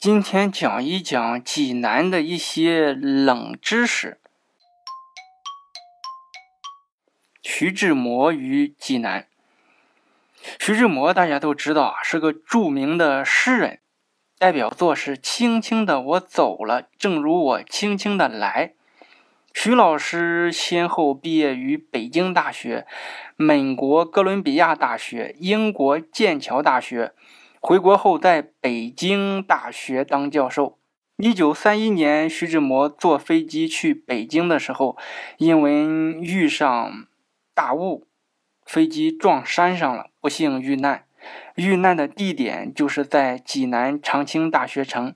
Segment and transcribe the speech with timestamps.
[0.00, 4.18] 今天讲一讲济南的一些冷知识。
[7.42, 9.28] 徐志摩于济南。
[10.58, 13.80] 徐志摩大家都知道啊，是个著名的诗人，
[14.38, 18.68] 代表作是《轻轻的我走了，正如我轻轻的来》。
[19.52, 22.86] 徐老师先后毕业于北京大学、
[23.36, 27.12] 美国哥伦比亚大学、英国剑桥大学。
[27.62, 30.78] 回国后，在北京大学当教授。
[31.18, 34.96] 一九三一年，徐志摩坐飞机去北京的时候，
[35.36, 35.84] 因为
[36.22, 37.06] 遇上
[37.54, 38.06] 大雾，
[38.64, 41.04] 飞机撞山上了，不幸遇难。
[41.54, 45.14] 遇难的地点就是在济南长青大学城，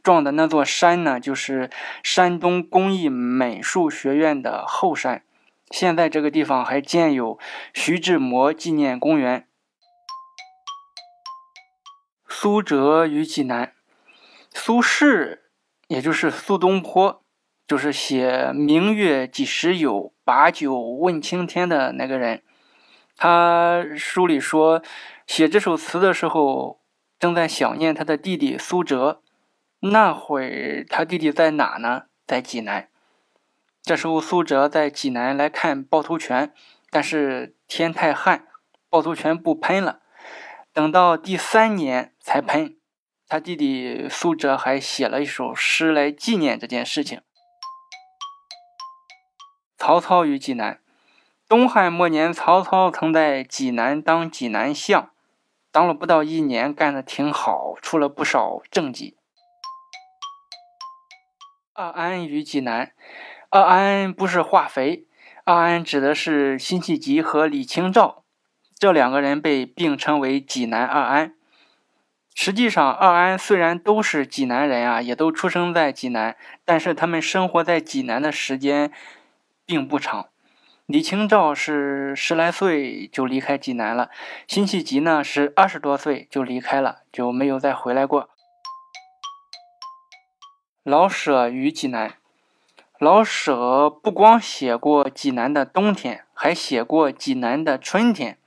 [0.00, 1.68] 撞的那座山呢，就是
[2.04, 5.24] 山东工艺美术学院的后山。
[5.72, 7.36] 现在这个地方还建有
[7.74, 9.48] 徐志摩纪念公园。
[12.42, 13.74] 苏辙于济南，
[14.54, 15.40] 苏轼，
[15.88, 17.22] 也就是苏东坡，
[17.66, 22.42] 就是写“明月几时有，把酒问青天”的那个人。
[23.14, 24.82] 他书里说，
[25.26, 26.80] 写这首词的时候，
[27.18, 29.20] 正在想念他的弟弟苏辙。
[29.80, 32.04] 那会儿他弟弟在哪呢？
[32.26, 32.88] 在济南。
[33.82, 36.54] 这时候苏辙在济南来看趵突泉，
[36.88, 38.46] 但是天太旱，
[38.88, 40.00] 趵突泉不喷了。
[40.72, 42.76] 等到第三年才喷，
[43.26, 47.22] 他弟弟苏辙还写了一首诗来纪念这件事情。
[49.76, 50.80] 曹操于济南，
[51.48, 55.10] 东汉末年，曹操曾在济南当济南相，
[55.72, 59.16] 当了不到一年，干得挺好，出了不少政绩。
[61.72, 62.92] 二安于济南，
[63.48, 65.06] 二安不是化肥，
[65.44, 68.22] 二安指的是辛弃疾和李清照。
[68.80, 71.34] 这两个人被并称为济南二安。
[72.34, 78.90] 实际上，二安虽然都是济南人啊，也都出生在济南，但是他们生活在济南的时间
[79.66, 80.28] 并不长。
[80.86, 84.08] 李清照是十来岁就离开济南了，
[84.48, 88.30] 辛弃疾呢是二十多岁就离开了，就没有再回来过。
[90.82, 92.14] 老舍于济南，
[92.98, 98.38] 老舍不光写过济南的冬天，还写过济南的春天。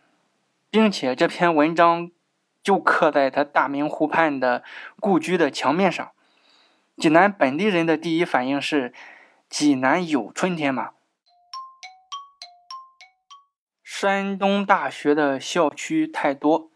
[0.74, 2.10] 并且这篇文章
[2.64, 4.64] 就刻在他大明湖畔的
[5.00, 6.14] 故居的墙面上。
[6.98, 8.92] 济南本地人的第一反应是：
[9.48, 10.94] 济南有春天吗？
[13.84, 16.72] 山东大学的校区太多，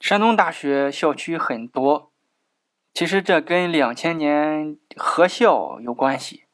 [0.00, 2.10] 山东大学校区很多，
[2.94, 6.44] 其实这跟两千年合校有关系。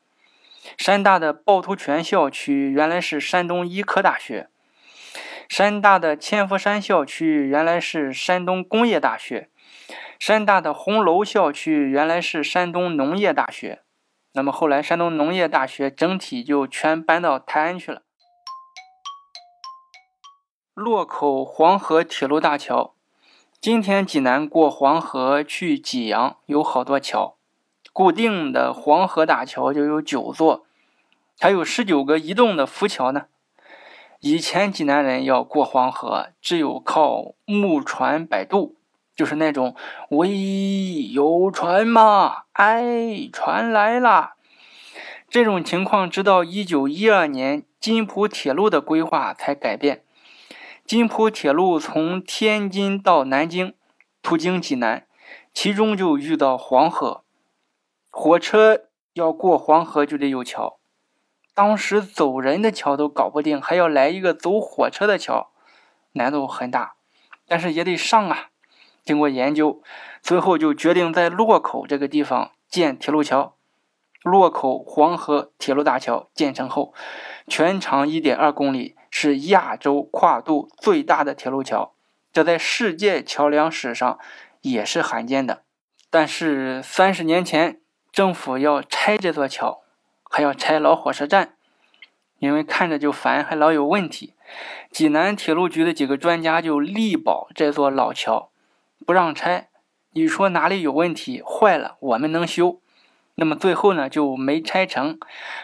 [0.76, 4.48] 山大的趵突泉校区原来是山东医科大学。
[5.50, 9.50] 山大的千佛山校区原来是山东工业大学，
[10.16, 13.82] 山大的红楼校区原来是山东农业大学。
[14.32, 18.02] 那么后来山东农业大学整体就全搬到泰安去了。
[20.72, 22.94] 洛口黄河铁路大桥，
[23.60, 27.34] 今天济南过黄河去济阳有好多桥，
[27.92, 30.64] 固定的黄河大桥就有九座，
[31.40, 33.26] 还有十九个移动的浮桥呢。
[34.20, 38.76] 以前济南人要过黄河，只有靠木船摆渡，
[39.16, 39.74] 就是那种
[40.10, 42.42] “喂，有船吗？
[42.52, 44.34] 哎，船来啦。”
[45.30, 50.04] 这种情况，直到一九一二年津浦铁路的规划才改变。
[50.84, 53.72] 津浦铁路从天津到南京，
[54.20, 55.06] 途经济南，
[55.54, 57.22] 其中就遇到黄河，
[58.10, 58.82] 火车
[59.14, 60.79] 要过黄河就得有桥。
[61.60, 65.50] 当时走人的桥都搞不定，还要来一个走火车的桥，
[66.12, 66.94] 难度很大，
[67.46, 68.48] 但是也得上啊。
[69.04, 69.82] 经过研究，
[70.22, 73.56] 最后就决定在洛口这个地方建铁路桥。
[74.22, 76.94] 洛口黄河铁路大桥建成后，
[77.46, 81.92] 全长一点二公里，是亚洲跨度最大的铁路桥，
[82.32, 84.18] 这在世界桥梁史上
[84.62, 85.64] 也是罕见的。
[86.08, 89.82] 但是三十年前，政府要拆这座桥。
[90.32, 91.54] 还要拆老火车站，
[92.38, 94.34] 因为看着就烦，还老有问题。
[94.92, 98.50] 济南铁路局的几个专家就力保这座老桥
[99.04, 99.68] 不让拆。
[100.12, 102.80] 你说哪里有问题坏了，我们能修。
[103.34, 105.18] 那么最后呢就没拆成。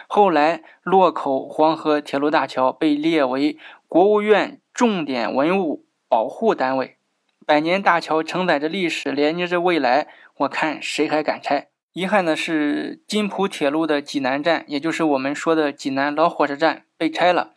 [0.07, 6.97] 后来洛口黄河铁路大桥被列为国务院重点文物保护单位。
[7.45, 10.07] 百年大桥承载着历史，连接着未来，
[10.39, 11.67] 我看谁还敢拆？
[11.97, 17.55] 遗憾的是，津浦铁路的济南站，也就是我们说的济南老火车站被拆了。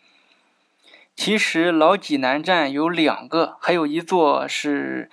[1.14, 5.10] 其实老济南站有两个，还有一座是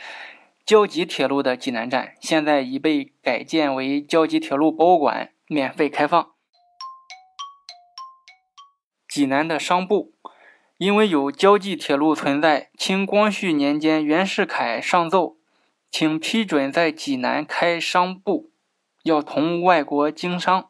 [0.65, 6.31] 胶济铁路的济南站，现在已被改建为胶济铁路博物馆，免费开放。
[9.09, 10.13] 济南的商埠，
[10.77, 15.35] 因为有胶济铁路存在，清光绪年间，袁世凯上奏，
[15.91, 18.49] 请批准在济南开商埠，
[19.07, 20.69] 要同外国经商。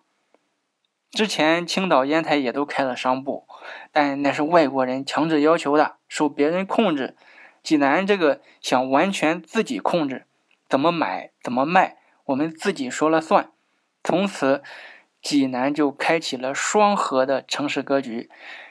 [1.12, 3.46] 之前青岛、烟台也都开了商埠，
[3.92, 7.18] 但那是外国人强制要求的，受别人控制。
[7.62, 10.26] 济南这个想完全自己控制，
[10.70, 11.98] 怎么买怎么卖，
[12.28, 13.52] 我们自己说了算。
[14.04, 14.64] 从此。
[15.20, 18.30] 济南就开启了双核的城市格局，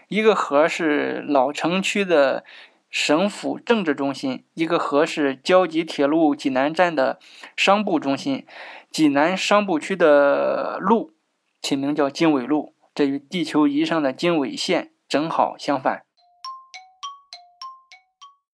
[0.08, 2.44] 一个核是老城区的
[2.90, 7.18] 省府政治中心，一个河是胶济铁路济南站的
[7.56, 8.46] 商埠中心。
[8.90, 11.12] 济南商埠区的路
[11.60, 16.04] 起名叫经纬路，这与地球仪上的经纬线正好相反。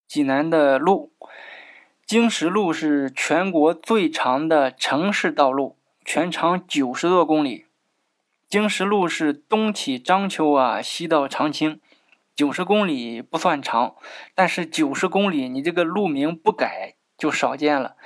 [0.08, 1.12] 济南的路，
[2.04, 7.66] 经十路是全国最长的城市道路，全长九十多公里。
[8.48, 11.80] 经十路是东起章丘啊，西到长青，
[12.34, 13.96] 九十公里不算长，
[14.34, 17.96] 但是九十公里你这个路名不改就少见了，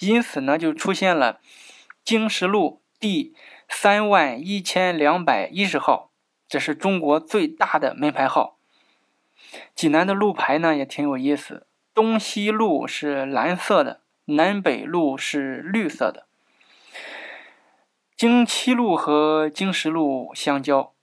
[0.00, 1.40] 因此呢就出现了
[2.02, 3.34] 经石路第
[3.68, 6.10] 三万一千两百一十号，
[6.48, 8.58] 这是中国最大的门牌号。
[9.74, 16.26] 济南的路牌呢也挺有意思，东西路是蓝色的，南北路是绿色的。
[18.16, 20.93] 经七路和经十路相交，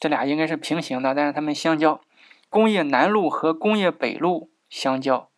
[0.00, 2.00] 这俩应该是平行的，但是它们相交。
[2.48, 5.28] 工业南路和工业北路相交。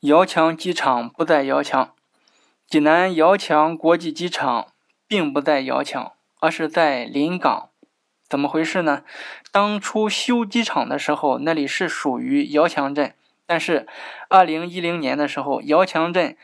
[0.00, 1.92] 遥墙机场不在遥墙，
[2.68, 4.68] 济南遥墙国际机场
[5.08, 7.70] 并不在遥墙，而是在临港。
[8.28, 9.02] 怎么回事呢？
[9.50, 13.14] 当初修机场的时候，那里是属于遥墙镇，
[13.44, 13.86] 但是
[14.28, 16.36] 二零一零年的时候，遥墙镇。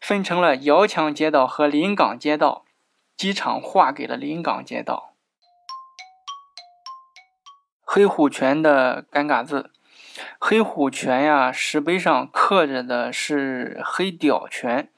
[0.00, 2.64] 分成了遥墙街道和临港街道，
[3.20, 5.12] 机场划给了临港街道。
[7.82, 9.70] 黑虎泉的尴尬字，
[10.38, 14.90] 黑虎泉呀，石碑上刻着的是黑屌泉，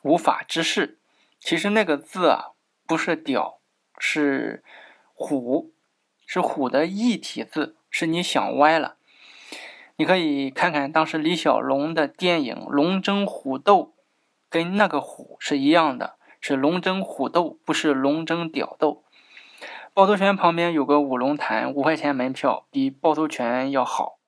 [0.00, 0.96] 无法直视。
[1.38, 2.52] 其实那个字啊，
[2.86, 3.58] 不是屌，
[3.98, 4.64] 是
[5.12, 5.74] 虎，
[6.24, 8.96] 是虎的异体字，是你想歪了。
[9.96, 13.92] 你可以看看当时李小龙的电影《龙争虎斗》。
[14.48, 16.16] 跟那个虎是一样的，
[16.48, 19.02] 是龙争虎斗，不是龙争屌斗。
[19.92, 24.18] 趵突泉旁边有个五龙潭，五块钱门票，比趵突泉要好。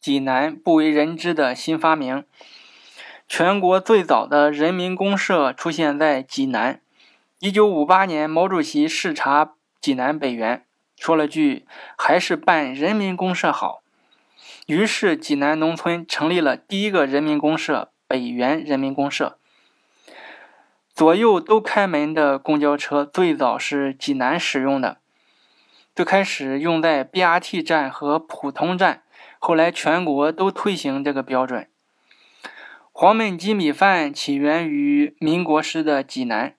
[0.00, 2.24] 济南不为人知的新发明，
[3.26, 6.80] 全国最早的人民公社出现在济南。
[7.40, 10.64] 一九五八年，毛主席视察济南北园，
[10.96, 11.66] 说了句
[11.98, 13.82] ：“还是办人民公社好。”
[14.66, 19.38] 于是，济南农村成立了第一个人民公社——北园人民公社。
[20.96, 24.96] 左右都开门的公交车最早是济南使用的，
[25.94, 29.02] 最开始用在 BRT 站和普通站，
[29.38, 31.68] 后来全国都推行这个标准。
[32.92, 36.54] 黄焖鸡米饭起源于民国时的济南，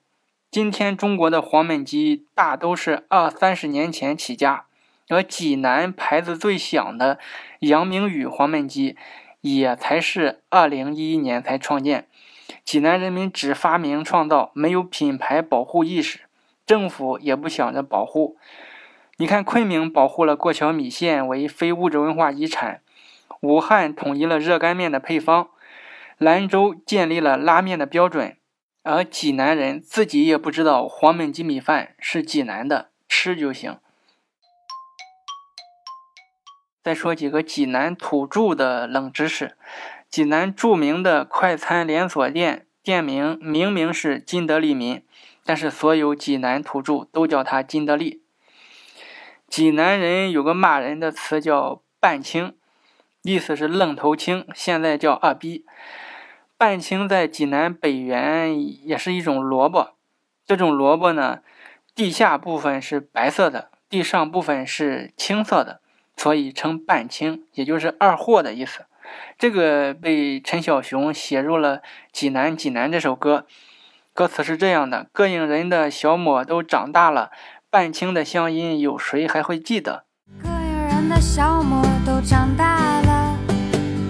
[0.52, 4.66] 今天中国的黄焖鸡大都是二三十年前起家。
[5.08, 7.18] 而济南牌子最响的
[7.58, 8.96] 杨明宇黄焖鸡，
[9.40, 12.06] 也才是二零一一年才创建。
[12.68, 16.28] 济南人民只发明创造，没有品牌保护意识，
[16.66, 18.36] 政府也不想着保护。
[19.16, 22.82] 你看，昆明保护了过桥米线为非物质文化遗产，
[23.40, 25.48] 武汉统一了热干面的配方，
[26.18, 28.36] 兰州建立了拉面的标准，
[28.82, 33.78] 而济南人自己也不知道黄焖鸡米饭是济南的，吃就行。
[36.82, 39.56] 再说几个济南土著的冷知识：
[40.10, 45.02] 济南著名的快餐连锁店店名明明是金德利民，
[45.44, 48.22] 但是所有济南土著都叫它金德利。
[49.46, 52.54] 济南人有个骂人的词叫“半青”，
[53.22, 55.64] 意思是愣头青，现在叫二逼。
[56.56, 59.94] 半青在济南北园也是一种萝卜，
[60.46, 61.40] 这种萝卜呢，
[61.94, 65.80] 地下部分是白色的，地上部分是青色的。
[66.16, 68.86] 所以称半青，也就是二货的意思。
[69.38, 71.78] 这个被陈小熊写入了
[72.12, 73.46] 《济南济南》这首歌，
[74.12, 77.30] 歌词是这样的：膈应人的小抹都长大了，
[77.70, 80.04] 半青的乡音有谁还会记得？
[80.42, 83.38] 膈应人的小抹都长大了，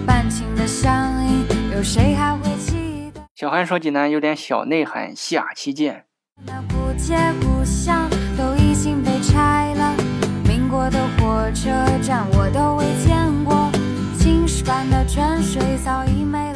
[0.05, 3.21] 半青的乡音有谁还会记得？
[3.35, 6.05] 小韩说济南有点小内涵，下期见。
[6.45, 9.93] 那古街故乡都已经被拆了。
[10.47, 11.69] 民国的火车
[12.01, 13.18] 站我都未见
[14.63, 16.48] 般的泉水早已没